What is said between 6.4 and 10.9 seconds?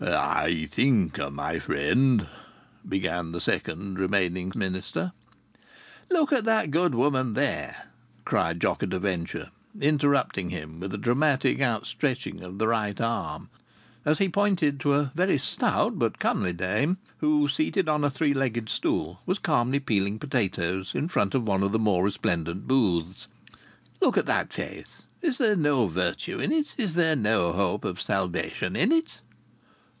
that good woman there!" cried Jock at a Venture, interrupting him